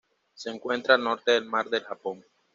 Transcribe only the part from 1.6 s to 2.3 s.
del Japón.